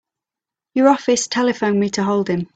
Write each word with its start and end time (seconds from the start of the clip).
Your 0.73 0.87
office 0.89 1.27
telephoned 1.27 1.79
me 1.79 1.91
to 1.91 2.03
hold 2.03 2.27
him. 2.27 2.47